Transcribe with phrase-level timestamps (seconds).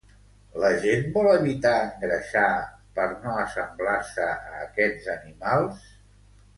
[0.61, 2.47] La gent vol evitar engreixar
[2.97, 5.91] per no assemblar-se a aquests animals?